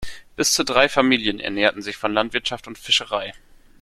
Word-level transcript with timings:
Bis 0.35 0.51
zu 0.53 0.63
drei 0.63 0.89
Familien 0.89 1.39
ernährten 1.39 1.83
sich 1.83 1.95
von 1.95 2.11
Landwirtschaft 2.11 2.67
und 2.67 2.79
Fischerei. 2.79 3.35